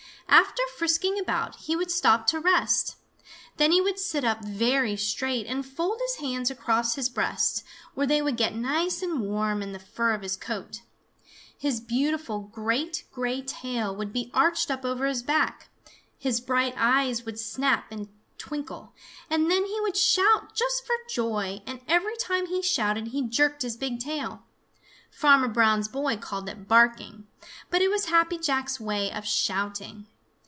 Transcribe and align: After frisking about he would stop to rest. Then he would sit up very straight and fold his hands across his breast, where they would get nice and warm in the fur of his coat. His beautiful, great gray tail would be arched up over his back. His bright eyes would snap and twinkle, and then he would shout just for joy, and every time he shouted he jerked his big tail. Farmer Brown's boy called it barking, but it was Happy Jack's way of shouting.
After 0.33 0.61
frisking 0.77 1.19
about 1.19 1.57
he 1.57 1.75
would 1.75 1.91
stop 1.91 2.25
to 2.27 2.39
rest. 2.39 2.95
Then 3.57 3.73
he 3.73 3.81
would 3.81 3.99
sit 3.99 4.23
up 4.23 4.45
very 4.45 4.95
straight 4.95 5.45
and 5.45 5.65
fold 5.65 5.99
his 6.01 6.15
hands 6.25 6.49
across 6.49 6.95
his 6.95 7.09
breast, 7.09 7.65
where 7.95 8.07
they 8.07 8.21
would 8.21 8.37
get 8.37 8.55
nice 8.55 9.01
and 9.01 9.19
warm 9.19 9.61
in 9.61 9.73
the 9.73 9.79
fur 9.79 10.13
of 10.13 10.21
his 10.21 10.37
coat. 10.37 10.83
His 11.57 11.81
beautiful, 11.81 12.39
great 12.39 13.03
gray 13.11 13.41
tail 13.41 13.93
would 13.93 14.13
be 14.13 14.31
arched 14.33 14.71
up 14.71 14.85
over 14.85 15.05
his 15.05 15.21
back. 15.21 15.67
His 16.17 16.39
bright 16.39 16.75
eyes 16.77 17.25
would 17.25 17.37
snap 17.37 17.91
and 17.91 18.07
twinkle, 18.37 18.93
and 19.29 19.51
then 19.51 19.65
he 19.65 19.79
would 19.81 19.97
shout 19.97 20.55
just 20.55 20.85
for 20.85 20.95
joy, 21.09 21.61
and 21.67 21.81
every 21.89 22.15
time 22.15 22.45
he 22.45 22.61
shouted 22.63 23.07
he 23.07 23.21
jerked 23.27 23.63
his 23.63 23.75
big 23.75 23.99
tail. 23.99 24.43
Farmer 25.11 25.49
Brown's 25.49 25.89
boy 25.89 26.15
called 26.15 26.47
it 26.47 26.69
barking, 26.69 27.27
but 27.69 27.81
it 27.81 27.91
was 27.91 28.05
Happy 28.05 28.37
Jack's 28.37 28.79
way 28.79 29.11
of 29.11 29.27
shouting. 29.27 30.07